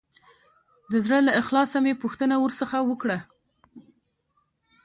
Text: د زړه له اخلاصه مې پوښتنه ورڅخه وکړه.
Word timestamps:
د 0.91 0.93
زړه 1.05 1.19
له 1.27 1.31
اخلاصه 1.41 1.77
مې 1.83 1.93
پوښتنه 2.03 2.35
ورڅخه 2.39 2.79
وکړه. 2.89 3.17